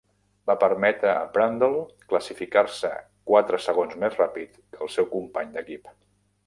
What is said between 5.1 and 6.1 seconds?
company d'equip.